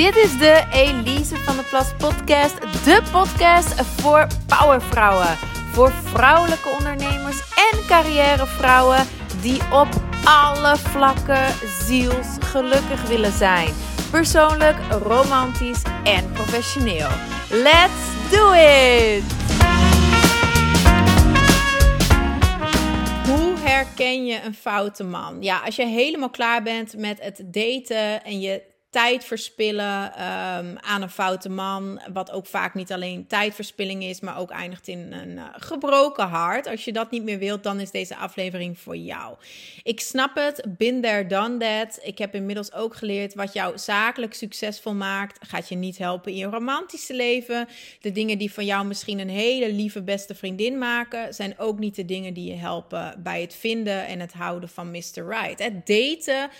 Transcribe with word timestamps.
Dit 0.00 0.16
is 0.16 0.38
de 0.38 0.64
Elise 0.72 1.36
van 1.36 1.56
de 1.56 1.62
Plas 1.62 1.94
podcast. 1.98 2.60
De 2.60 3.02
podcast 3.12 3.80
voor 3.82 4.26
powervrouwen. 4.46 5.36
Voor 5.72 5.92
vrouwelijke 5.92 6.68
ondernemers 6.68 7.40
en 7.72 7.86
carrièrevrouwen 7.86 9.06
die 9.40 9.60
op 9.72 9.88
alle 10.24 10.76
vlakken 10.76 11.54
zielsgelukkig 11.86 13.08
willen 13.08 13.32
zijn. 13.32 13.68
Persoonlijk, 14.10 14.76
romantisch 15.02 15.82
en 16.04 16.32
professioneel. 16.32 17.08
Let's 17.50 18.30
do 18.30 18.52
it! 18.52 19.22
Hoe 23.26 23.54
herken 23.58 24.26
je 24.26 24.40
een 24.44 24.54
foute 24.54 25.04
man? 25.04 25.42
Ja, 25.42 25.60
als 25.64 25.76
je 25.76 25.86
helemaal 25.86 26.30
klaar 26.30 26.62
bent 26.62 26.96
met 26.96 27.20
het 27.20 27.42
daten 27.46 28.24
en 28.24 28.40
je 28.40 28.68
tijd 28.90 29.24
verspillen 29.24 30.04
um, 30.04 30.78
aan 30.78 31.02
een 31.02 31.10
foute 31.10 31.48
man. 31.48 32.00
Wat 32.12 32.30
ook 32.30 32.46
vaak 32.46 32.74
niet 32.74 32.92
alleen 32.92 33.26
tijdverspilling 33.26 34.04
is, 34.04 34.20
maar 34.20 34.38
ook 34.38 34.50
eindigt 34.50 34.88
in 34.88 35.12
een 35.12 35.30
uh, 35.30 35.44
gebroken 35.52 36.28
hart. 36.28 36.66
Als 36.66 36.84
je 36.84 36.92
dat 36.92 37.10
niet 37.10 37.22
meer 37.22 37.38
wilt, 37.38 37.62
dan 37.62 37.80
is 37.80 37.90
deze 37.90 38.16
aflevering 38.16 38.78
voor 38.78 38.96
jou. 38.96 39.36
Ik 39.82 40.00
snap 40.00 40.34
het, 40.34 40.64
been 40.68 41.00
there, 41.00 41.26
done 41.26 41.56
that. 41.56 41.98
Ik 42.02 42.18
heb 42.18 42.34
inmiddels 42.34 42.72
ook 42.72 42.94
geleerd 42.94 43.34
wat 43.34 43.52
jou 43.52 43.78
zakelijk 43.78 44.34
succesvol 44.34 44.94
maakt. 44.94 45.48
Gaat 45.48 45.68
je 45.68 45.76
niet 45.76 45.98
helpen 45.98 46.32
in 46.32 46.38
je 46.38 46.46
romantische 46.46 47.14
leven. 47.14 47.68
De 48.00 48.12
dingen 48.12 48.38
die 48.38 48.52
van 48.52 48.64
jou 48.64 48.86
misschien 48.86 49.18
een 49.18 49.28
hele 49.28 49.72
lieve 49.72 50.02
beste 50.02 50.34
vriendin 50.34 50.78
maken, 50.78 51.34
zijn 51.34 51.58
ook 51.58 51.78
niet 51.78 51.94
de 51.94 52.04
dingen 52.04 52.34
die 52.34 52.50
je 52.50 52.58
helpen 52.58 53.14
bij 53.22 53.40
het 53.40 53.54
vinden 53.54 54.06
en 54.06 54.20
het 54.20 54.32
houden 54.32 54.68
van 54.68 54.90
Mr. 54.90 55.28
Right. 55.28 55.58
Het 55.58 55.86
daten 55.86 56.50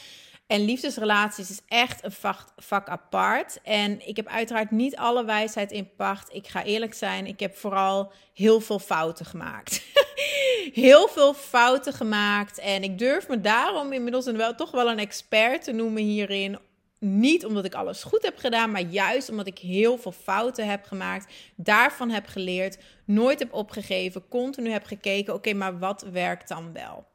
en 0.50 0.64
liefdesrelaties 0.64 1.50
is 1.50 1.60
echt 1.68 2.04
een 2.04 2.12
vak, 2.56 2.88
apart. 2.88 3.58
En 3.62 4.08
ik 4.08 4.16
heb 4.16 4.26
uiteraard 4.26 4.70
niet 4.70 4.96
alle 4.96 5.24
wijsheid 5.24 5.72
in 5.72 5.90
pacht. 5.96 6.34
Ik 6.34 6.48
ga 6.48 6.64
eerlijk 6.64 6.94
zijn, 6.94 7.26
ik 7.26 7.40
heb 7.40 7.56
vooral 7.56 8.12
heel 8.34 8.60
veel 8.60 8.78
fouten 8.78 9.26
gemaakt. 9.26 9.82
heel 10.84 11.08
veel 11.08 11.34
fouten 11.34 11.92
gemaakt. 11.92 12.58
En 12.58 12.82
ik 12.82 12.98
durf 12.98 13.28
me 13.28 13.40
daarom 13.40 13.92
inmiddels 13.92 14.24
wel, 14.24 14.54
toch 14.54 14.70
wel 14.70 14.90
een 14.90 14.98
expert 14.98 15.64
te 15.64 15.72
noemen 15.72 16.02
hierin. 16.02 16.58
Niet 16.98 17.44
omdat 17.44 17.64
ik 17.64 17.74
alles 17.74 18.02
goed 18.02 18.22
heb 18.22 18.38
gedaan, 18.38 18.70
maar 18.70 18.80
juist 18.80 19.30
omdat 19.30 19.46
ik 19.46 19.58
heel 19.58 19.98
veel 19.98 20.12
fouten 20.12 20.68
heb 20.68 20.84
gemaakt. 20.84 21.32
Daarvan 21.56 22.10
heb 22.10 22.26
geleerd, 22.26 22.78
nooit 23.04 23.38
heb 23.38 23.52
opgegeven, 23.52 24.28
continu 24.28 24.70
heb 24.70 24.84
gekeken: 24.84 25.34
oké, 25.34 25.52
maar 25.52 25.78
wat 25.78 26.06
werkt 26.12 26.48
dan 26.48 26.72
wel? 26.72 27.09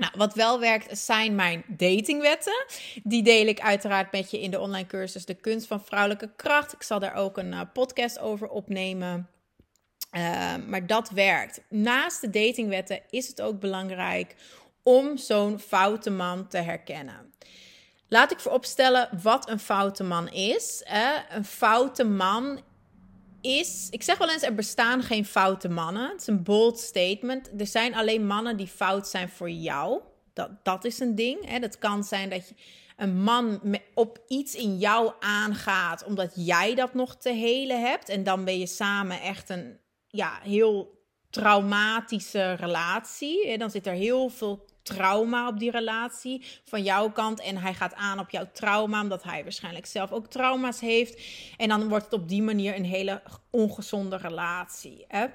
Nou, 0.00 0.12
wat 0.16 0.34
wel 0.34 0.60
werkt, 0.60 0.98
zijn 0.98 1.34
mijn 1.34 1.64
datingwetten. 1.66 2.64
Die 3.02 3.22
deel 3.22 3.46
ik 3.46 3.60
uiteraard 3.60 4.12
met 4.12 4.30
je 4.30 4.40
in 4.40 4.50
de 4.50 4.60
online 4.60 4.86
cursus 4.86 5.24
De 5.24 5.34
Kunst 5.34 5.66
van 5.66 5.84
Vrouwelijke 5.84 6.30
Kracht. 6.36 6.72
Ik 6.72 6.82
zal 6.82 6.98
daar 6.98 7.14
ook 7.14 7.38
een 7.38 7.52
uh, 7.52 7.60
podcast 7.72 8.18
over 8.18 8.48
opnemen. 8.48 9.28
Uh, 10.12 10.54
maar 10.66 10.86
dat 10.86 11.10
werkt. 11.10 11.60
Naast 11.68 12.20
de 12.20 12.30
datingwetten 12.30 13.00
is 13.10 13.28
het 13.28 13.42
ook 13.42 13.60
belangrijk 13.60 14.34
om 14.82 15.16
zo'n 15.16 15.58
foute 15.58 16.10
man 16.10 16.48
te 16.48 16.58
herkennen. 16.58 17.34
Laat 18.08 18.32
ik 18.32 18.40
vooropstellen 18.40 19.08
wat 19.22 19.48
een 19.48 19.60
foute 19.60 20.04
man 20.04 20.28
is. 20.28 20.84
Een 21.30 21.44
foute 21.44 22.04
man 22.04 22.60
is, 23.40 23.88
ik 23.90 24.02
zeg 24.02 24.18
wel 24.18 24.30
eens, 24.30 24.42
er 24.42 24.54
bestaan 24.54 25.02
geen 25.02 25.24
foute 25.24 25.68
mannen. 25.68 26.10
Het 26.10 26.20
is 26.20 26.26
een 26.26 26.42
bold 26.42 26.78
statement. 26.78 27.50
Er 27.58 27.66
zijn 27.66 27.94
alleen 27.94 28.26
mannen 28.26 28.56
die 28.56 28.66
fout 28.66 29.08
zijn 29.08 29.28
voor 29.28 29.50
jou. 29.50 30.00
Dat, 30.32 30.50
dat 30.62 30.84
is 30.84 31.00
een 31.00 31.14
ding. 31.14 31.48
Hè. 31.48 31.58
Dat 31.58 31.78
kan 31.78 32.04
zijn 32.04 32.30
dat 32.30 32.48
je 32.48 32.54
een 32.96 33.22
man 33.22 33.60
op 33.94 34.18
iets 34.28 34.54
in 34.54 34.78
jou 34.78 35.12
aangaat, 35.20 36.04
omdat 36.04 36.32
jij 36.34 36.74
dat 36.74 36.94
nog 36.94 37.16
te 37.16 37.32
helen 37.32 37.80
hebt. 37.80 38.08
En 38.08 38.24
dan 38.24 38.44
ben 38.44 38.58
je 38.58 38.66
samen 38.66 39.20
echt 39.20 39.48
een 39.48 39.78
ja, 40.08 40.38
heel 40.42 40.98
traumatische 41.30 42.52
relatie. 42.52 43.58
Dan 43.58 43.70
zit 43.70 43.86
er 43.86 43.92
heel 43.92 44.28
veel 44.28 44.64
trauma 44.94 45.48
op 45.48 45.58
die 45.58 45.70
relatie 45.70 46.44
van 46.64 46.82
jouw 46.82 47.10
kant. 47.10 47.40
En 47.40 47.56
hij 47.56 47.74
gaat 47.74 47.94
aan 47.94 48.18
op 48.18 48.30
jouw 48.30 48.48
trauma, 48.52 49.02
omdat 49.02 49.22
hij 49.22 49.42
waarschijnlijk 49.42 49.86
zelf 49.86 50.12
ook 50.12 50.26
trauma's 50.26 50.80
heeft. 50.80 51.22
En 51.56 51.68
dan 51.68 51.88
wordt 51.88 52.04
het 52.04 52.14
op 52.14 52.28
die 52.28 52.42
manier 52.42 52.76
een 52.76 52.84
hele 52.84 53.22
ongezonde 53.50 54.16
relatie. 54.16 55.04
Hè? 55.08 55.26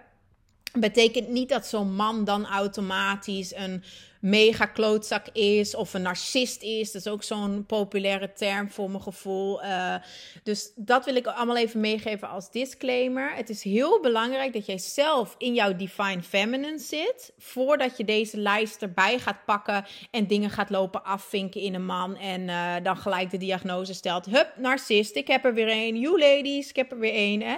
Betekent 0.73 1.29
niet 1.29 1.49
dat 1.49 1.67
zo'n 1.67 1.95
man 1.95 2.23
dan 2.23 2.45
automatisch 2.45 3.55
een 3.55 3.83
mega 4.25 4.65
klootzak 4.65 5.27
is 5.33 5.75
of 5.75 5.93
een 5.93 6.01
narcist 6.01 6.61
is. 6.61 6.91
Dat 6.91 7.05
is 7.05 7.11
ook 7.11 7.23
zo'n 7.23 7.65
populaire 7.65 8.33
term 8.33 8.71
voor 8.71 8.89
mijn 8.89 9.03
gevoel. 9.03 9.63
Uh, 9.63 9.95
dus 10.43 10.71
dat 10.75 11.05
wil 11.05 11.15
ik 11.15 11.27
allemaal 11.27 11.57
even 11.57 11.79
meegeven 11.79 12.29
als 12.29 12.51
disclaimer. 12.51 13.35
Het 13.35 13.49
is 13.49 13.63
heel 13.63 14.01
belangrijk 14.01 14.53
dat 14.53 14.65
jij 14.65 14.77
zelf 14.77 15.35
in 15.37 15.53
jouw 15.53 15.75
divine 15.75 16.21
feminine 16.21 16.79
zit 16.79 17.33
voordat 17.37 17.97
je 17.97 18.03
deze 18.03 18.37
lijst 18.37 18.81
erbij 18.81 19.19
gaat 19.19 19.45
pakken 19.45 19.85
en 20.11 20.27
dingen 20.27 20.49
gaat 20.49 20.69
lopen 20.69 21.03
afvinken 21.03 21.61
in 21.61 21.73
een 21.73 21.85
man 21.85 22.17
en 22.17 22.41
uh, 22.41 22.73
dan 22.83 22.97
gelijk 22.97 23.29
de 23.29 23.37
diagnose 23.37 23.93
stelt. 23.93 24.25
Hup, 24.25 24.53
narcist, 24.57 25.15
ik 25.15 25.27
heb 25.27 25.45
er 25.45 25.53
weer 25.53 25.69
een. 25.69 25.99
You 25.99 26.19
ladies, 26.19 26.69
ik 26.69 26.75
heb 26.75 26.91
er 26.91 26.99
weer 26.99 27.13
een. 27.15 27.41
Hè? 27.41 27.55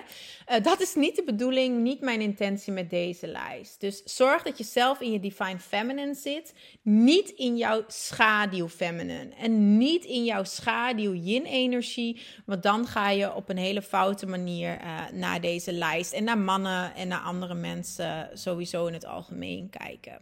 Uh, 0.57 0.63
dat 0.63 0.81
is 0.81 0.95
niet 0.95 1.16
de 1.16 1.23
bedoeling, 1.23 1.79
niet 1.79 2.01
mijn 2.01 2.22
intentie 2.22 2.73
met 2.73 2.89
deze 2.89 3.28
lijst. 3.28 3.79
Dus 3.79 4.01
zorg 4.03 4.44
dat 4.44 4.57
je 4.57 4.63
zelf 4.63 5.01
in 5.01 5.11
je 5.11 5.19
divine 5.19 5.59
feminine 5.59 6.13
zit 6.13 6.55
niet 6.81 7.29
in 7.29 7.57
jouw 7.57 7.84
schaduw 7.88 8.69
feminine 8.69 9.29
en 9.38 9.78
niet 9.78 10.06
in 10.06 10.23
jouw 10.23 10.44
schaduw 10.44 11.13
yin 11.13 11.45
energie, 11.45 12.22
want 12.45 12.63
dan 12.63 12.88
ga 12.88 13.09
je 13.09 13.34
op 13.34 13.50
een 13.50 13.57
hele 13.57 13.81
foute 13.81 14.25
manier 14.25 14.81
uh, 14.81 15.09
naar 15.12 15.41
deze 15.41 15.72
lijst 15.72 16.13
en 16.13 16.23
naar 16.23 16.38
mannen 16.38 16.96
en 16.96 17.07
naar 17.07 17.22
andere 17.22 17.53
mensen 17.53 18.29
sowieso 18.34 18.85
in 18.85 18.94
het 18.94 19.06
algemeen 19.06 19.69
kijken. 19.69 20.22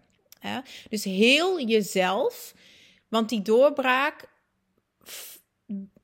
Dus 0.90 1.04
heel 1.04 1.62
jezelf, 1.62 2.54
want 3.08 3.30
die 3.30 3.42
doorbraak 3.42 4.30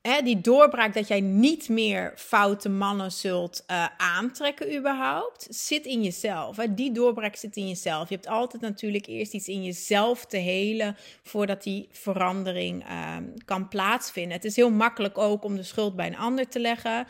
die 0.02 0.40
doorbraak 0.40 0.94
dat 0.94 1.08
jij 1.08 1.20
niet 1.20 1.68
meer 1.68 2.12
foute 2.16 2.68
mannen 2.68 3.12
zult 3.12 3.64
uh, 3.70 3.86
aantrekken 3.96 4.76
überhaupt, 4.76 5.46
zit 5.50 5.86
in 5.86 6.02
jezelf. 6.02 6.56
Die 6.56 6.92
doorbraak 6.92 7.36
zit 7.36 7.56
in 7.56 7.68
jezelf. 7.68 8.08
Je 8.08 8.14
hebt 8.14 8.28
altijd 8.28 8.62
natuurlijk 8.62 9.06
eerst 9.06 9.32
iets 9.32 9.48
in 9.48 9.64
jezelf 9.64 10.26
te 10.26 10.36
helen 10.36 10.96
voordat 11.22 11.62
die 11.62 11.88
verandering 11.90 12.88
uh, 12.88 13.16
kan 13.44 13.68
plaatsvinden. 13.68 14.32
Het 14.32 14.44
is 14.44 14.56
heel 14.56 14.70
makkelijk 14.70 15.18
ook 15.18 15.44
om 15.44 15.56
de 15.56 15.62
schuld 15.62 15.96
bij 15.96 16.06
een 16.06 16.16
ander 16.16 16.48
te 16.48 16.60
leggen. 16.60 17.06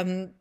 Um, 0.00 0.34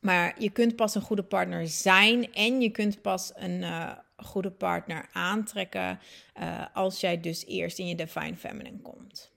maar 0.00 0.34
je 0.38 0.50
kunt 0.50 0.76
pas 0.76 0.94
een 0.94 1.02
goede 1.02 1.22
partner 1.22 1.68
zijn 1.68 2.32
en 2.32 2.60
je 2.60 2.70
kunt 2.70 3.02
pas 3.02 3.32
een 3.34 3.60
uh, 3.62 3.90
goede 4.16 4.50
partner 4.50 5.08
aantrekken 5.12 5.98
uh, 6.40 6.64
als 6.74 7.00
jij 7.00 7.20
dus 7.20 7.46
eerst 7.46 7.78
in 7.78 7.86
je 7.86 7.94
divine 7.94 8.36
feminine 8.36 8.80
komt. 8.82 9.32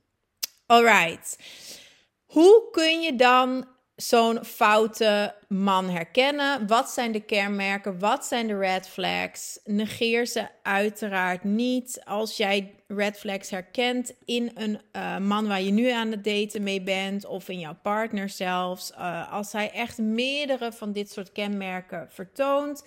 Alright. 0.65 1.37
Hoe 2.25 2.69
kun 2.71 3.01
je 3.01 3.15
dan 3.15 3.67
zo'n 3.95 4.45
foute 4.45 5.35
man 5.47 5.89
herkennen? 5.89 6.67
Wat 6.67 6.89
zijn 6.89 7.11
de 7.11 7.19
kenmerken? 7.19 7.99
Wat 7.99 8.25
zijn 8.25 8.47
de 8.47 8.57
red 8.57 8.87
flags? 8.87 9.59
Negeer 9.63 10.25
ze 10.25 10.47
uiteraard 10.63 11.43
niet. 11.43 12.01
Als 12.05 12.37
jij 12.37 12.75
red 12.87 13.17
flags 13.17 13.49
herkent 13.49 14.13
in 14.25 14.51
een 14.55 14.81
uh, 14.95 15.17
man 15.17 15.47
waar 15.47 15.61
je 15.61 15.71
nu 15.71 15.89
aan 15.89 16.11
het 16.11 16.23
daten 16.23 16.63
mee 16.63 16.81
bent, 16.81 17.25
of 17.25 17.49
in 17.49 17.59
jouw 17.59 17.77
partner 17.81 18.29
zelfs, 18.29 18.91
uh, 18.91 19.33
als 19.33 19.51
hij 19.51 19.71
echt 19.71 19.97
meerdere 19.97 20.71
van 20.71 20.91
dit 20.91 21.11
soort 21.11 21.31
kenmerken 21.31 22.07
vertoont, 22.09 22.83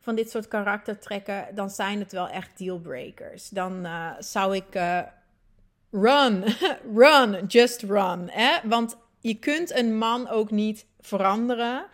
van 0.00 0.14
dit 0.14 0.30
soort 0.30 0.48
karaktertrekken, 0.48 1.48
dan 1.54 1.70
zijn 1.70 1.98
het 1.98 2.12
wel 2.12 2.28
echt 2.28 2.58
dealbreakers. 2.58 3.48
Dan 3.48 3.86
uh, 3.86 4.10
zou 4.18 4.56
ik 4.56 4.74
Run, 5.90 6.44
run, 7.02 7.46
just 7.46 7.82
run. 7.82 8.28
Hè? 8.30 8.68
Want 8.68 8.96
je 9.20 9.34
kunt 9.34 9.76
een 9.76 9.98
man 9.98 10.28
ook 10.28 10.50
niet 10.50 10.86
veranderen. 11.00 11.86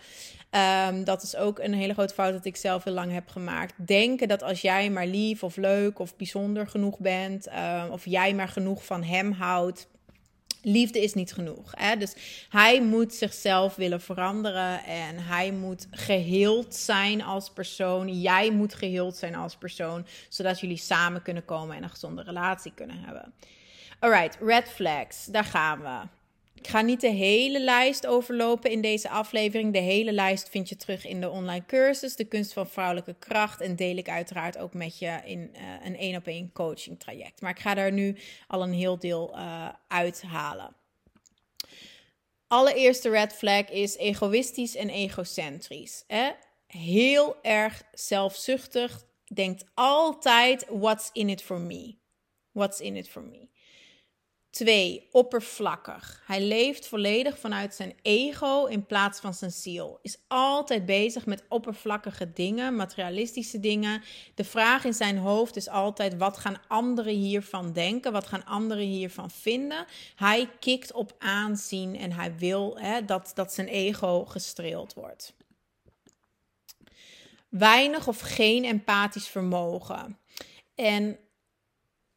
Um, 0.89 1.05
dat 1.05 1.23
is 1.23 1.37
ook 1.37 1.59
een 1.59 1.75
hele 1.75 1.93
grote 1.93 2.15
fout 2.15 2.33
dat 2.33 2.45
ik 2.45 2.57
zelf 2.57 2.85
heel 2.85 2.93
lang 2.93 3.13
heb 3.13 3.29
gemaakt. 3.29 3.75
Denken 3.87 4.29
dat 4.29 4.43
als 4.43 4.61
jij 4.61 4.91
maar 4.91 5.07
lief 5.07 5.43
of 5.43 5.57
leuk 5.57 5.99
of 5.99 6.17
bijzonder 6.17 6.67
genoeg 6.67 6.99
bent, 6.99 7.49
um, 7.53 7.91
of 7.91 8.05
jij 8.05 8.35
maar 8.35 8.49
genoeg 8.49 8.85
van 8.85 9.03
hem 9.03 9.33
houdt, 9.33 9.89
liefde 10.63 11.03
is 11.03 11.15
niet 11.15 11.33
genoeg. 11.33 11.73
Hè? 11.77 11.97
Dus 11.97 12.15
hij 12.49 12.83
moet 12.83 13.15
zichzelf 13.15 13.75
willen 13.75 14.01
veranderen 14.01 14.85
en 14.85 15.19
hij 15.19 15.53
moet 15.53 15.87
geheeld 15.91 16.75
zijn 16.75 17.23
als 17.23 17.51
persoon. 17.51 18.21
Jij 18.21 18.51
moet 18.51 18.75
geheeld 18.75 19.17
zijn 19.17 19.35
als 19.35 19.57
persoon, 19.57 20.07
zodat 20.29 20.61
jullie 20.61 20.77
samen 20.77 21.23
kunnen 21.23 21.45
komen 21.45 21.77
en 21.77 21.83
een 21.83 21.91
gezonde 21.91 22.23
relatie 22.23 22.73
kunnen 22.75 23.01
hebben. 23.05 23.33
Alright, 24.01 24.39
red 24.41 24.69
flags, 24.69 25.25
daar 25.25 25.45
gaan 25.45 25.81
we. 25.81 26.09
Ik 26.55 26.69
ga 26.69 26.81
niet 26.81 27.01
de 27.01 27.09
hele 27.09 27.61
lijst 27.61 28.07
overlopen 28.07 28.71
in 28.71 28.81
deze 28.81 29.09
aflevering. 29.09 29.73
De 29.73 29.79
hele 29.79 30.13
lijst 30.13 30.49
vind 30.49 30.69
je 30.69 30.77
terug 30.77 31.07
in 31.07 31.21
de 31.21 31.31
online 31.31 31.65
cursus, 31.67 32.17
de 32.17 32.25
kunst 32.25 32.53
van 32.53 32.69
vrouwelijke 32.69 33.15
kracht. 33.19 33.61
En 33.61 33.77
deel 33.77 33.97
ik 33.97 34.09
uiteraard 34.09 34.59
ook 34.59 34.75
met 34.75 34.99
je 34.99 35.21
in 35.25 35.51
uh, 35.55 35.61
een 35.85 35.97
één 35.97 36.17
op 36.17 36.27
één 36.27 36.53
coaching 36.53 37.01
traject. 37.01 37.41
Maar 37.41 37.51
ik 37.51 37.59
ga 37.59 37.75
daar 37.75 37.93
nu 37.93 38.17
al 38.47 38.63
een 38.63 38.73
heel 38.73 38.99
deel 38.99 39.33
uh, 39.35 39.69
uithalen. 39.89 40.77
allereerste 42.47 43.11
red 43.11 43.33
flag 43.33 43.71
is 43.71 43.97
egoïstisch 43.97 44.77
en 44.77 44.89
egocentrisch. 44.89 46.05
Hè? 46.07 46.31
Heel 46.67 47.37
erg 47.43 47.83
zelfzuchtig. 47.93 49.05
Denkt 49.35 49.65
altijd: 49.75 50.67
what's 50.69 51.11
in 51.13 51.29
it 51.29 51.43
for 51.43 51.61
me? 51.61 51.95
What's 52.53 52.81
in 52.81 52.97
it 52.97 53.09
for 53.09 53.23
me? 53.23 53.49
Twee, 54.57 55.09
oppervlakkig. 55.11 56.23
Hij 56.27 56.43
leeft 56.43 56.87
volledig 56.87 57.39
vanuit 57.39 57.75
zijn 57.75 57.95
ego 58.03 58.65
in 58.65 58.87
plaats 58.87 59.21
van 59.21 59.35
zijn 59.35 59.51
ziel. 59.51 59.99
Is 60.03 60.19
altijd 60.29 60.87
bezig 60.87 61.27
met 61.27 61.45
oppervlakkige 61.49 62.33
dingen, 62.33 62.77
materialistische 62.77 63.61
dingen. 63.61 64.03
De 64.35 64.45
vraag 64.45 64.85
in 64.85 64.95
zijn 64.95 65.19
hoofd 65.19 65.57
is 65.57 65.69
altijd: 65.69 66.17
wat 66.17 66.37
gaan 66.37 66.61
anderen 66.69 67.15
hiervan 67.15 67.73
denken? 67.73 68.13
Wat 68.13 68.27
gaan 68.27 68.45
anderen 68.45 68.85
hiervan 68.85 69.31
vinden? 69.31 69.87
Hij 70.15 70.51
kikt 70.61 70.93
op 70.93 71.15
aanzien 71.19 71.97
en 71.97 72.13
hij 72.13 72.37
wil 72.37 72.79
hè, 72.79 73.05
dat, 73.05 73.33
dat 73.35 73.53
zijn 73.53 73.69
ego 73.69 74.25
gestreeld 74.25 74.95
wordt. 74.95 75.35
Weinig 77.49 78.09
of 78.09 78.21
geen 78.21 78.65
empathisch 78.65 79.29
vermogen. 79.29 80.19
En 80.75 81.19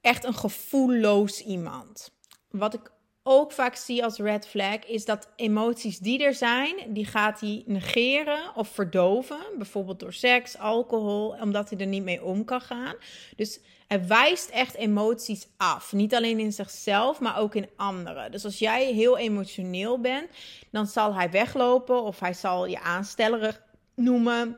echt 0.02 0.24
een 0.24 0.36
gevoelloos 0.36 1.42
iemand 1.42 2.18
wat 2.50 2.74
ik 2.74 2.92
ook 3.24 3.52
vaak 3.52 3.76
zie 3.76 4.04
als 4.04 4.18
red 4.18 4.48
flag 4.48 4.86
is 4.86 5.06
dat 5.06 5.30
emoties 5.36 6.00
die 6.00 6.24
er 6.24 6.34
zijn, 6.34 6.76
die 6.88 7.06
gaat 7.06 7.40
hij 7.40 7.64
negeren 7.66 8.56
of 8.56 8.68
verdoven, 8.68 9.40
bijvoorbeeld 9.58 10.00
door 10.00 10.14
seks, 10.14 10.58
alcohol, 10.58 11.36
omdat 11.42 11.70
hij 11.70 11.80
er 11.80 11.88
niet 11.88 12.04
mee 12.04 12.24
om 12.24 12.46
kan 12.46 12.62
gaan. 12.62 12.96
Dus 13.36 13.60
hij 13.88 14.08
wijst 14.08 14.50
echt 14.50 14.76
emoties 14.76 15.48
af, 15.58 15.94
niet 15.94 16.16
alleen 16.16 16.40
in 16.40 16.54
zichzelf, 16.54 17.20
maar 17.20 17.38
ook 17.38 17.56
in 17.56 17.70
anderen. 17.76 18.32
Dus 18.32 18.46
als 18.46 18.60
jij 18.60 18.86
heel 18.86 19.18
emotioneel 19.18 20.00
bent, 20.00 20.30
dan 20.72 20.88
zal 20.88 21.14
hij 21.14 21.32
weglopen 21.32 22.04
of 22.04 22.20
hij 22.20 22.34
zal 22.34 22.66
je 22.66 22.80
aanstellerig 22.80 23.62
noemen. 23.96 24.58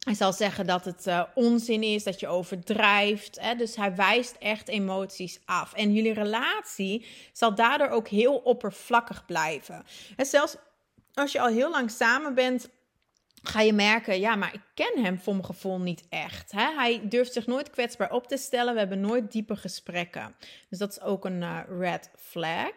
Hij 0.00 0.14
zal 0.14 0.32
zeggen 0.32 0.66
dat 0.66 0.84
het 0.84 1.06
uh, 1.06 1.22
onzin 1.34 1.82
is, 1.82 2.04
dat 2.04 2.20
je 2.20 2.28
overdrijft. 2.28 3.40
Hè? 3.40 3.54
Dus 3.54 3.76
hij 3.76 3.94
wijst 3.94 4.36
echt 4.38 4.68
emoties 4.68 5.40
af. 5.44 5.72
En 5.72 5.92
jullie 5.92 6.12
relatie 6.12 7.06
zal 7.32 7.54
daardoor 7.54 7.88
ook 7.88 8.08
heel 8.08 8.36
oppervlakkig 8.36 9.24
blijven. 9.26 9.84
En 10.16 10.26
zelfs 10.26 10.56
als 11.14 11.32
je 11.32 11.40
al 11.40 11.48
heel 11.48 11.70
lang 11.70 11.90
samen 11.90 12.34
bent, 12.34 12.68
ga 13.42 13.60
je 13.60 13.72
merken, 13.72 14.20
ja, 14.20 14.36
maar 14.36 14.54
ik 14.54 14.62
ken 14.74 15.04
hem 15.04 15.18
voor 15.18 15.32
mijn 15.32 15.44
gevoel 15.44 15.80
niet 15.80 16.04
echt. 16.08 16.52
Hè? 16.52 16.74
Hij 16.74 17.00
durft 17.08 17.32
zich 17.32 17.46
nooit 17.46 17.70
kwetsbaar 17.70 18.12
op 18.12 18.28
te 18.28 18.36
stellen. 18.36 18.72
We 18.72 18.78
hebben 18.78 19.00
nooit 19.00 19.32
diepe 19.32 19.56
gesprekken. 19.56 20.34
Dus 20.68 20.78
dat 20.78 20.90
is 20.90 21.00
ook 21.00 21.24
een 21.24 21.42
uh, 21.42 21.60
red 21.78 22.10
flag. 22.16 22.72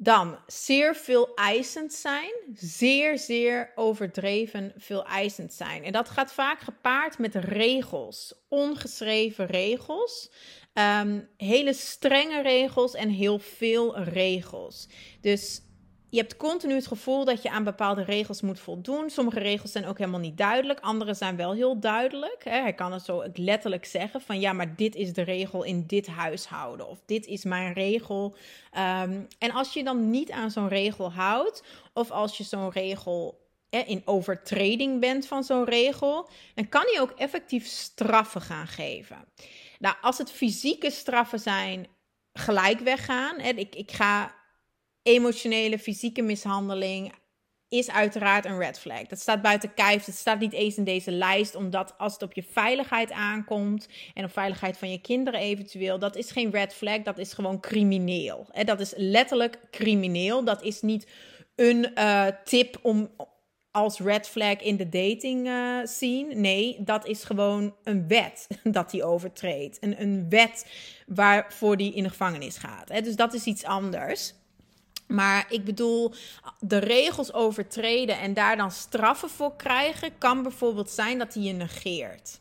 Dan 0.00 0.38
zeer 0.46 0.94
veel 0.96 1.34
eisend 1.34 1.92
zijn, 1.92 2.32
zeer, 2.54 3.18
zeer 3.18 3.72
overdreven 3.74 4.72
veel 4.76 5.04
eisend 5.04 5.52
zijn. 5.52 5.84
En 5.84 5.92
dat 5.92 6.08
gaat 6.08 6.32
vaak 6.32 6.60
gepaard 6.60 7.18
met 7.18 7.34
regels, 7.34 8.34
ongeschreven 8.48 9.46
regels, 9.46 10.30
um, 10.74 11.28
hele 11.36 11.72
strenge 11.72 12.42
regels 12.42 12.94
en 12.94 13.08
heel 13.08 13.38
veel 13.38 13.98
regels. 13.98 14.88
Dus 15.20 15.60
je 16.10 16.18
hebt 16.18 16.36
continu 16.36 16.74
het 16.74 16.86
gevoel 16.86 17.24
dat 17.24 17.42
je 17.42 17.50
aan 17.50 17.64
bepaalde 17.64 18.02
regels 18.02 18.40
moet 18.40 18.60
voldoen. 18.60 19.10
Sommige 19.10 19.38
regels 19.38 19.72
zijn 19.72 19.86
ook 19.86 19.98
helemaal 19.98 20.20
niet 20.20 20.36
duidelijk. 20.36 20.80
Andere 20.80 21.14
zijn 21.14 21.36
wel 21.36 21.52
heel 21.52 21.80
duidelijk. 21.80 22.44
Hij 22.44 22.72
kan 22.72 22.92
het 22.92 23.02
zo 23.04 23.24
letterlijk 23.34 23.84
zeggen 23.84 24.20
van 24.20 24.40
ja, 24.40 24.52
maar 24.52 24.76
dit 24.76 24.94
is 24.94 25.12
de 25.12 25.22
regel 25.22 25.62
in 25.62 25.84
dit 25.86 26.06
huishouden. 26.06 26.88
Of 26.88 26.98
dit 27.06 27.26
is 27.26 27.44
mijn 27.44 27.72
regel. 27.72 28.34
Um, 28.76 29.26
en 29.38 29.50
als 29.52 29.72
je 29.72 29.84
dan 29.84 30.10
niet 30.10 30.30
aan 30.30 30.50
zo'n 30.50 30.68
regel 30.68 31.12
houdt, 31.12 31.62
of 31.92 32.10
als 32.10 32.36
je 32.36 32.44
zo'n 32.44 32.70
regel 32.70 33.46
in 33.70 34.02
overtreding 34.04 35.00
bent 35.00 35.26
van 35.26 35.44
zo'n 35.44 35.64
regel, 35.64 36.28
dan 36.54 36.68
kan 36.68 36.82
hij 36.92 37.00
ook 37.00 37.10
effectief 37.10 37.66
straffen 37.66 38.40
gaan 38.40 38.66
geven. 38.66 39.24
Nou, 39.78 39.94
als 40.00 40.18
het 40.18 40.30
fysieke 40.30 40.90
straffen 40.90 41.40
zijn, 41.40 41.86
gelijk 42.32 42.80
weggaan. 42.80 43.40
Ik, 43.40 43.74
ik 43.74 43.92
ga 43.92 44.34
emotionele, 45.02 45.78
fysieke 45.78 46.22
mishandeling 46.22 47.12
is 47.68 47.90
uiteraard 47.90 48.44
een 48.44 48.58
red 48.58 48.78
flag. 48.78 49.06
Dat 49.06 49.20
staat 49.20 49.42
buiten 49.42 49.74
kijf. 49.74 50.04
Het 50.04 50.14
staat 50.14 50.38
niet 50.38 50.52
eens 50.52 50.76
in 50.76 50.84
deze 50.84 51.10
lijst, 51.10 51.54
omdat 51.54 51.94
als 51.98 52.12
het 52.12 52.22
op 52.22 52.32
je 52.32 52.42
veiligheid 52.42 53.12
aankomt 53.12 53.88
en 54.14 54.24
op 54.24 54.32
veiligheid 54.32 54.78
van 54.78 54.90
je 54.90 55.00
kinderen 55.00 55.40
eventueel, 55.40 55.98
dat 55.98 56.16
is 56.16 56.30
geen 56.30 56.50
red 56.50 56.74
flag, 56.74 57.02
dat 57.02 57.18
is 57.18 57.32
gewoon 57.32 57.60
crimineel. 57.60 58.46
Dat 58.64 58.80
is 58.80 58.92
letterlijk 58.96 59.58
crimineel. 59.70 60.44
Dat 60.44 60.62
is 60.62 60.80
niet 60.80 61.06
een 61.56 61.90
uh, 61.94 62.26
tip 62.44 62.78
om 62.82 63.10
als 63.70 63.98
red 63.98 64.28
flag 64.28 64.60
in 64.60 64.76
de 64.76 64.88
dating 64.88 65.46
uh, 65.46 65.78
scene. 65.84 66.34
Nee, 66.34 66.76
dat 66.80 67.06
is 67.06 67.24
gewoon 67.24 67.74
een 67.82 68.08
wet 68.08 68.46
dat 68.78 68.92
hij 68.92 69.02
overtreedt. 69.02 69.76
Een, 69.80 70.00
een 70.00 70.26
wet 70.28 70.66
waarvoor 71.06 71.76
die 71.76 71.94
in 71.94 72.02
de 72.02 72.08
gevangenis 72.08 72.56
gaat. 72.56 73.04
Dus 73.04 73.16
dat 73.16 73.34
is 73.34 73.44
iets 73.44 73.64
anders. 73.64 74.34
Maar 75.08 75.46
ik 75.48 75.64
bedoel, 75.64 76.12
de 76.58 76.78
regels 76.78 77.32
overtreden 77.32 78.18
en 78.18 78.34
daar 78.34 78.56
dan 78.56 78.70
straffen 78.70 79.30
voor 79.30 79.56
krijgen, 79.56 80.18
kan 80.18 80.42
bijvoorbeeld 80.42 80.90
zijn 80.90 81.18
dat 81.18 81.34
hij 81.34 81.42
je 81.42 81.52
negeert. 81.52 82.40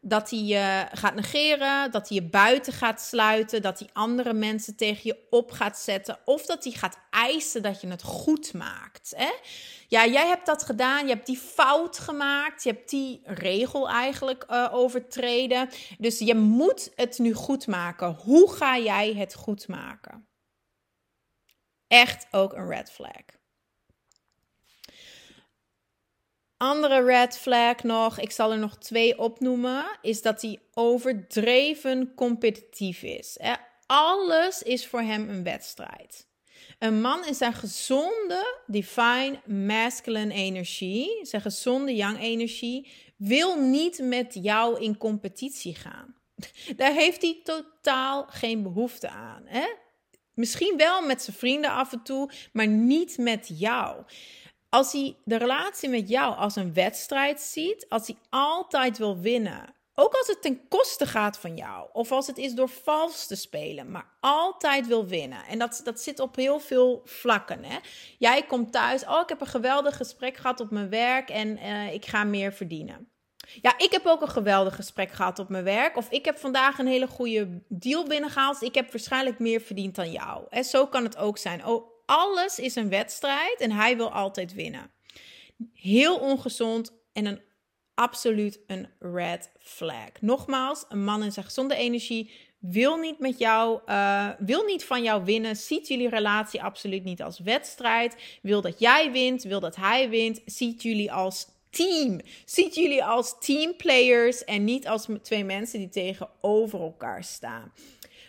Dat 0.00 0.30
hij 0.30 0.38
je 0.38 0.86
gaat 0.92 1.14
negeren, 1.14 1.90
dat 1.90 2.08
hij 2.08 2.18
je 2.18 2.28
buiten 2.28 2.72
gaat 2.72 3.00
sluiten, 3.00 3.62
dat 3.62 3.78
hij 3.78 3.88
andere 3.92 4.32
mensen 4.32 4.76
tegen 4.76 5.00
je 5.02 5.26
op 5.30 5.50
gaat 5.50 5.78
zetten, 5.78 6.18
of 6.24 6.46
dat 6.46 6.64
hij 6.64 6.72
gaat 6.72 6.98
eisen 7.10 7.62
dat 7.62 7.80
je 7.80 7.88
het 7.88 8.02
goed 8.02 8.52
maakt. 8.52 9.12
Hè? 9.16 9.30
Ja, 9.88 10.06
jij 10.06 10.26
hebt 10.26 10.46
dat 10.46 10.62
gedaan, 10.62 11.06
je 11.06 11.14
hebt 11.14 11.26
die 11.26 11.38
fout 11.38 11.98
gemaakt, 11.98 12.62
je 12.62 12.70
hebt 12.70 12.90
die 12.90 13.20
regel 13.24 13.88
eigenlijk 13.88 14.44
uh, 14.50 14.68
overtreden. 14.72 15.68
Dus 15.98 16.18
je 16.18 16.34
moet 16.34 16.90
het 16.94 17.18
nu 17.18 17.32
goed 17.32 17.66
maken. 17.66 18.16
Hoe 18.24 18.52
ga 18.52 18.78
jij 18.78 19.14
het 19.14 19.34
goed 19.34 19.68
maken? 19.68 20.29
Echt 21.90 22.26
ook 22.30 22.52
een 22.52 22.68
red 22.68 22.90
flag. 22.90 23.24
Andere 26.56 27.02
red 27.04 27.38
flag 27.38 27.82
nog, 27.82 28.18
ik 28.18 28.30
zal 28.30 28.52
er 28.52 28.58
nog 28.58 28.78
twee 28.78 29.18
opnoemen, 29.18 29.98
is 30.02 30.22
dat 30.22 30.42
hij 30.42 30.58
overdreven 30.74 32.14
competitief 32.14 33.02
is. 33.02 33.38
Alles 33.86 34.62
is 34.62 34.86
voor 34.86 35.00
hem 35.00 35.28
een 35.28 35.42
wedstrijd. 35.42 36.26
Een 36.78 37.00
man 37.00 37.26
in 37.26 37.34
zijn 37.34 37.52
gezonde 37.52 38.60
divine 38.66 39.40
masculine 39.46 40.34
energie, 40.34 41.18
zijn 41.22 41.42
gezonde 41.42 41.94
yang 41.94 42.20
energie, 42.20 42.90
wil 43.16 43.60
niet 43.60 43.98
met 44.02 44.38
jou 44.42 44.80
in 44.80 44.96
competitie 44.96 45.74
gaan. 45.74 46.14
Daar 46.76 46.92
heeft 46.92 47.22
hij 47.22 47.40
totaal 47.44 48.26
geen 48.26 48.62
behoefte 48.62 49.08
aan. 49.08 49.42
Hè? 49.46 49.66
Misschien 50.34 50.76
wel 50.76 51.06
met 51.06 51.22
zijn 51.22 51.36
vrienden 51.36 51.70
af 51.70 51.92
en 51.92 52.02
toe, 52.02 52.30
maar 52.52 52.66
niet 52.66 53.18
met 53.18 53.48
jou. 53.58 54.04
Als 54.68 54.92
hij 54.92 55.16
de 55.24 55.36
relatie 55.36 55.88
met 55.88 56.08
jou 56.08 56.36
als 56.36 56.56
een 56.56 56.74
wedstrijd 56.74 57.40
ziet, 57.40 57.86
als 57.88 58.06
hij 58.06 58.16
altijd 58.30 58.98
wil 58.98 59.18
winnen, 59.18 59.74
ook 59.94 60.14
als 60.14 60.26
het 60.26 60.42
ten 60.42 60.68
koste 60.68 61.06
gaat 61.06 61.38
van 61.38 61.56
jou, 61.56 61.88
of 61.92 62.12
als 62.12 62.26
het 62.26 62.38
is 62.38 62.54
door 62.54 62.68
vals 62.68 63.26
te 63.26 63.36
spelen, 63.36 63.90
maar 63.90 64.16
altijd 64.20 64.86
wil 64.86 65.06
winnen. 65.06 65.44
En 65.44 65.58
dat, 65.58 65.80
dat 65.84 66.00
zit 66.00 66.20
op 66.20 66.36
heel 66.36 66.60
veel 66.60 67.00
vlakken. 67.04 67.64
Hè? 67.64 67.78
Jij 68.18 68.42
komt 68.42 68.72
thuis, 68.72 69.04
oh, 69.04 69.20
ik 69.20 69.28
heb 69.28 69.40
een 69.40 69.46
geweldig 69.46 69.96
gesprek 69.96 70.36
gehad 70.36 70.60
op 70.60 70.70
mijn 70.70 70.88
werk 70.88 71.30
en 71.30 71.58
uh, 71.58 71.92
ik 71.92 72.06
ga 72.06 72.24
meer 72.24 72.52
verdienen. 72.52 73.08
Ja, 73.62 73.78
ik 73.78 73.92
heb 73.92 74.06
ook 74.06 74.22
een 74.22 74.28
geweldig 74.28 74.74
gesprek 74.74 75.12
gehad 75.12 75.38
op 75.38 75.48
mijn 75.48 75.64
werk. 75.64 75.96
Of 75.96 76.10
ik 76.10 76.24
heb 76.24 76.38
vandaag 76.38 76.78
een 76.78 76.86
hele 76.86 77.06
goede 77.06 77.62
deal 77.68 78.04
binnengehaald. 78.04 78.62
Ik 78.62 78.74
heb 78.74 78.92
waarschijnlijk 78.92 79.38
meer 79.38 79.60
verdiend 79.60 79.94
dan 79.94 80.12
jou. 80.12 80.44
En 80.50 80.64
zo 80.64 80.86
kan 80.86 81.04
het 81.04 81.16
ook 81.16 81.38
zijn. 81.38 81.66
Oh, 81.66 81.90
alles 82.06 82.58
is 82.58 82.74
een 82.74 82.88
wedstrijd 82.88 83.60
en 83.60 83.70
hij 83.72 83.96
wil 83.96 84.12
altijd 84.12 84.54
winnen. 84.54 84.90
Heel 85.74 86.18
ongezond 86.18 86.92
en 87.12 87.26
een 87.26 87.40
absoluut 87.94 88.60
een 88.66 88.88
red 88.98 89.50
flag. 89.58 90.10
Nogmaals, 90.20 90.84
een 90.88 91.04
man 91.04 91.22
in 91.22 91.32
zijn 91.32 91.44
gezonde 91.44 91.74
energie 91.74 92.30
wil 92.58 92.96
niet 92.96 93.18
met 93.18 93.38
jou, 93.38 93.80
uh, 93.86 94.28
wil 94.38 94.64
niet 94.64 94.84
van 94.84 95.02
jou 95.02 95.24
winnen, 95.24 95.56
ziet 95.56 95.88
jullie 95.88 96.08
relatie 96.08 96.62
absoluut 96.62 97.04
niet 97.04 97.22
als 97.22 97.38
wedstrijd, 97.38 98.38
wil 98.42 98.60
dat 98.60 98.78
jij 98.78 99.12
wint, 99.12 99.42
wil 99.42 99.60
dat 99.60 99.76
hij 99.76 100.08
wint, 100.08 100.40
ziet 100.44 100.82
jullie 100.82 101.12
als 101.12 101.46
team. 101.70 102.20
Ziet 102.44 102.74
jullie 102.74 103.04
als 103.04 103.36
teamplayers 103.38 104.44
en 104.44 104.64
niet 104.64 104.88
als 104.88 105.06
twee 105.22 105.44
mensen 105.44 105.78
die 105.78 105.88
tegenover 105.88 106.80
elkaar 106.80 107.24
staan. 107.24 107.72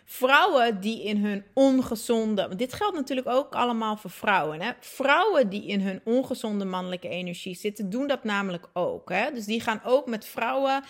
Vrouwen 0.06 0.82
die 0.82 1.04
in 1.04 1.18
hun 1.18 1.46
ongezonde, 1.54 2.56
dit 2.56 2.74
geldt 2.74 2.96
natuurlijk 2.96 3.28
ook 3.28 3.56
allemaal 3.56 3.98
voor 3.98 4.10
vrouwen. 4.10 4.62
Hè? 4.62 4.72
Vrouwen 4.80 5.50
die 5.50 5.66
in 5.66 5.82
hun 5.82 6.02
ongezonde 6.04 6.66
mannelijke 6.66 7.08
energie 7.08 7.56
zitten, 7.56 7.90
doen 7.90 8.08
dat 8.08 8.24
namelijk 8.24 8.70
ook. 8.74 9.10
Hè? 9.10 9.32
Dus 9.32 9.46
die 9.46 9.62
gaan 9.62 9.82
ook 9.84 10.08
met 10.08 10.26
vrouwen, 10.26 10.84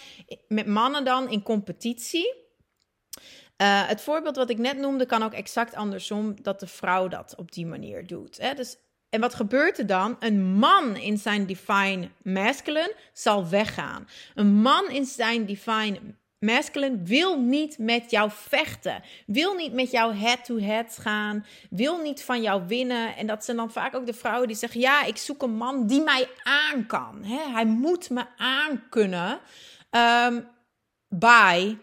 met 0.47 0.65
mannen 0.65 1.05
dan 1.05 1.29
in 1.29 1.43
competitie. 1.43 2.33
Uh, 3.61 3.87
het 3.87 4.01
voorbeeld 4.01 4.35
wat 4.35 4.49
ik 4.49 4.57
net 4.57 4.77
noemde 4.77 5.05
kan 5.05 5.23
ook 5.23 5.33
exact 5.33 5.75
andersom, 5.75 6.35
dat 6.41 6.59
de 6.59 6.67
vrouw 6.67 7.07
dat 7.07 7.35
op 7.37 7.51
die 7.51 7.65
manier 7.65 8.07
doet. 8.07 8.37
Hè? 8.37 8.53
Dus, 8.53 8.77
en 9.11 9.19
wat 9.21 9.33
gebeurt 9.33 9.77
er 9.77 9.87
dan? 9.87 10.15
Een 10.19 10.43
man 10.43 10.95
in 10.95 11.17
zijn 11.17 11.45
divine 11.45 12.09
masculine 12.23 12.95
zal 13.13 13.49
weggaan. 13.49 14.07
Een 14.35 14.53
man 14.53 14.89
in 14.89 15.05
zijn 15.05 15.45
divine 15.45 15.99
masculine 16.39 17.01
wil 17.03 17.39
niet 17.39 17.77
met 17.77 18.11
jou 18.11 18.29
vechten. 18.33 19.03
Wil 19.25 19.55
niet 19.55 19.73
met 19.73 19.91
jou 19.91 20.15
head-to-head 20.15 20.97
gaan. 20.97 21.45
Wil 21.69 22.01
niet 22.01 22.23
van 22.23 22.41
jou 22.41 22.63
winnen. 22.67 23.15
En 23.15 23.27
dat 23.27 23.45
zijn 23.45 23.57
dan 23.57 23.71
vaak 23.71 23.95
ook 23.95 24.05
de 24.05 24.13
vrouwen 24.13 24.47
die 24.47 24.57
zeggen: 24.57 24.79
Ja, 24.79 25.03
ik 25.03 25.17
zoek 25.17 25.41
een 25.41 25.55
man 25.55 25.87
die 25.87 26.01
mij 26.01 26.29
aan 26.43 26.85
kan. 26.85 27.23
Hij 27.23 27.65
moet 27.65 28.09
me 28.09 28.25
aankunnen. 28.37 29.39
Um, 29.91 30.47
bye 31.07 31.77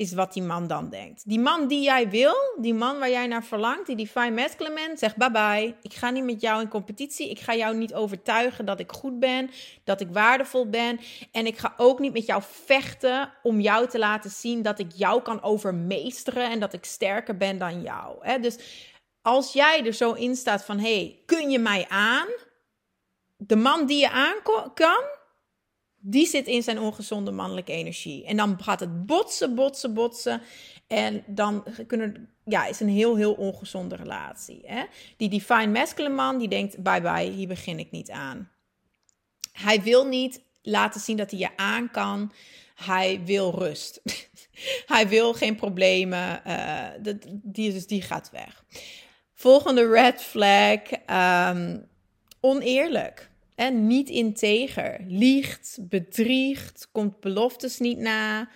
is 0.00 0.12
wat 0.12 0.32
die 0.32 0.42
man 0.42 0.66
dan 0.66 0.90
denkt. 0.90 1.22
Die 1.28 1.40
man 1.40 1.68
die 1.68 1.82
jij 1.82 2.08
wil, 2.08 2.34
die 2.60 2.74
man 2.74 2.98
waar 2.98 3.10
jij 3.10 3.26
naar 3.26 3.44
verlangt, 3.44 3.86
die 3.86 3.96
divine 3.96 4.30
masculine 4.30 4.92
zegt 4.94 5.16
bye 5.16 5.30
bye. 5.30 5.74
Ik 5.82 5.94
ga 5.94 6.10
niet 6.10 6.24
met 6.24 6.40
jou 6.40 6.60
in 6.60 6.68
competitie. 6.68 7.30
Ik 7.30 7.40
ga 7.40 7.54
jou 7.54 7.76
niet 7.76 7.94
overtuigen 7.94 8.64
dat 8.64 8.80
ik 8.80 8.92
goed 8.92 9.18
ben, 9.18 9.50
dat 9.84 10.00
ik 10.00 10.08
waardevol 10.12 10.68
ben. 10.68 11.00
En 11.32 11.46
ik 11.46 11.58
ga 11.58 11.74
ook 11.76 11.98
niet 11.98 12.12
met 12.12 12.26
jou 12.26 12.42
vechten 12.64 13.32
om 13.42 13.60
jou 13.60 13.88
te 13.88 13.98
laten 13.98 14.30
zien 14.30 14.62
dat 14.62 14.78
ik 14.78 14.92
jou 14.94 15.22
kan 15.22 15.42
overmeesteren 15.42 16.50
en 16.50 16.60
dat 16.60 16.72
ik 16.72 16.84
sterker 16.84 17.36
ben 17.36 17.58
dan 17.58 17.82
jou. 17.82 18.40
Dus 18.40 18.58
als 19.22 19.52
jij 19.52 19.86
er 19.86 19.92
zo 19.92 20.12
in 20.12 20.36
staat 20.36 20.64
van, 20.64 20.78
hey, 20.78 21.22
kun 21.26 21.50
je 21.50 21.58
mij 21.58 21.86
aan? 21.88 22.28
De 23.36 23.56
man 23.56 23.86
die 23.86 23.98
je 23.98 24.10
aan 24.10 24.36
kan, 24.74 25.04
die 26.00 26.26
zit 26.26 26.46
in 26.46 26.62
zijn 26.62 26.78
ongezonde 26.78 27.30
mannelijke 27.30 27.72
energie. 27.72 28.24
En 28.24 28.36
dan 28.36 28.62
gaat 28.62 28.80
het 28.80 29.06
botsen, 29.06 29.54
botsen, 29.54 29.94
botsen. 29.94 30.42
En 30.86 31.22
dan 31.26 31.64
kunnen, 31.86 32.28
ja, 32.44 32.66
is 32.66 32.80
een 32.80 32.88
heel, 32.88 33.16
heel 33.16 33.32
ongezonde 33.32 33.96
relatie. 33.96 34.60
Hè? 34.64 34.84
Die 35.16 35.28
divine 35.28 35.66
masculine 35.66 36.14
man, 36.14 36.38
die 36.38 36.48
denkt, 36.48 36.82
bye 36.82 37.00
bye, 37.00 37.30
hier 37.30 37.48
begin 37.48 37.78
ik 37.78 37.90
niet 37.90 38.10
aan. 38.10 38.50
Hij 39.52 39.82
wil 39.82 40.06
niet 40.06 40.42
laten 40.62 41.00
zien 41.00 41.16
dat 41.16 41.30
hij 41.30 41.40
je 41.40 41.56
aan 41.56 41.90
kan. 41.90 42.32
Hij 42.74 43.20
wil 43.24 43.50
rust. 43.50 44.00
hij 44.94 45.08
wil 45.08 45.32
geen 45.32 45.56
problemen. 45.56 46.42
Uh, 46.46 46.86
die, 47.42 47.72
dus 47.72 47.86
die 47.86 48.02
gaat 48.02 48.30
weg. 48.30 48.64
Volgende 49.34 49.88
red 49.88 50.22
flag. 50.22 50.80
Um, 51.50 51.88
oneerlijk 52.40 53.29
en 53.60 53.86
niet 53.86 54.08
integer. 54.08 55.04
Liegt, 55.06 55.78
bedriegt, 55.80 56.88
komt 56.92 57.20
beloftes 57.20 57.78
niet 57.78 57.98
na. 57.98 58.48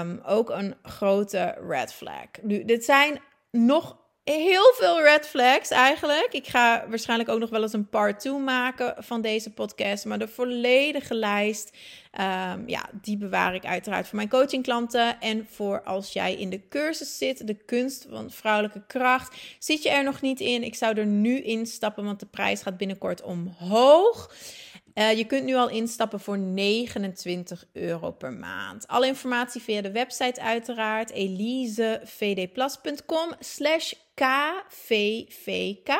Um, 0.00 0.20
ook 0.24 0.50
een 0.50 0.74
grote 0.82 1.56
red 1.68 1.92
flag. 1.92 2.28
Nu, 2.42 2.64
dit 2.64 2.84
zijn 2.84 3.20
nog 3.50 3.96
heel 4.34 4.72
veel 4.74 5.02
red 5.02 5.26
flags 5.26 5.70
eigenlijk. 5.70 6.28
Ik 6.30 6.46
ga 6.46 6.84
waarschijnlijk 6.88 7.28
ook 7.28 7.38
nog 7.38 7.50
wel 7.50 7.62
eens 7.62 7.72
een 7.72 7.88
part 7.88 8.20
2 8.20 8.32
maken 8.32 8.94
van 8.98 9.20
deze 9.20 9.52
podcast. 9.52 10.04
Maar 10.04 10.18
de 10.18 10.28
volledige 10.28 11.14
lijst, 11.14 11.76
um, 12.20 12.68
ja, 12.68 12.88
die 12.92 13.16
bewaar 13.16 13.54
ik 13.54 13.64
uiteraard 13.64 14.06
voor 14.06 14.16
mijn 14.16 14.28
coachingklanten. 14.28 15.20
En 15.20 15.46
voor 15.50 15.82
als 15.82 16.12
jij 16.12 16.34
in 16.34 16.50
de 16.50 16.68
cursus 16.68 17.18
zit, 17.18 17.46
de 17.46 17.54
kunst 17.54 18.06
van 18.10 18.30
vrouwelijke 18.30 18.82
kracht. 18.86 19.36
Zit 19.58 19.82
je 19.82 19.90
er 19.90 20.04
nog 20.04 20.20
niet 20.20 20.40
in? 20.40 20.62
Ik 20.62 20.74
zou 20.74 20.98
er 20.98 21.06
nu 21.06 21.40
instappen, 21.40 22.04
want 22.04 22.20
de 22.20 22.26
prijs 22.26 22.62
gaat 22.62 22.76
binnenkort 22.76 23.22
omhoog. 23.22 24.34
Uh, 24.98 25.16
je 25.16 25.24
kunt 25.24 25.44
nu 25.44 25.54
al 25.54 25.68
instappen 25.68 26.20
voor 26.20 26.38
29 26.38 27.64
euro 27.72 28.10
per 28.10 28.32
maand. 28.32 28.86
Alle 28.86 29.06
informatie 29.06 29.60
via 29.60 29.82
de 29.82 29.90
website 29.90 30.40
uiteraard 30.40 31.10
elisevdplas.com 31.10 33.32
slash 33.38 33.92
KVVK. 34.14 35.98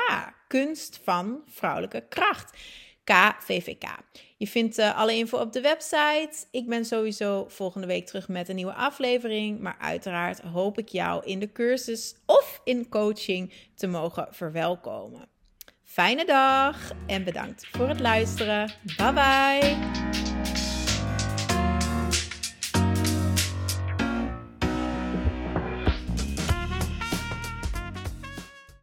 Kunst 0.48 1.00
van 1.04 1.42
vrouwelijke 1.46 2.04
kracht. 2.08 2.56
KVVK. 3.04 3.84
Je 4.36 4.46
vindt 4.46 4.78
uh, 4.78 4.98
alle 4.98 5.14
info 5.14 5.38
op 5.38 5.52
de 5.52 5.60
website. 5.60 6.46
Ik 6.50 6.68
ben 6.68 6.84
sowieso 6.84 7.44
volgende 7.48 7.86
week 7.86 8.06
terug 8.06 8.28
met 8.28 8.48
een 8.48 8.56
nieuwe 8.56 8.74
aflevering. 8.74 9.60
Maar 9.60 9.76
uiteraard 9.80 10.40
hoop 10.40 10.78
ik 10.78 10.88
jou 10.88 11.24
in 11.24 11.38
de 11.38 11.52
cursus 11.52 12.14
of 12.26 12.60
in 12.64 12.88
coaching 12.88 13.52
te 13.74 13.86
mogen 13.86 14.28
verwelkomen. 14.30 15.35
Fijne 15.96 16.24
dag 16.24 16.76
en 17.06 17.24
bedankt 17.24 17.66
voor 17.70 17.88
het 17.88 18.00
luisteren. 18.00 18.70
Bye 18.96 19.12
bye. 19.12 20.25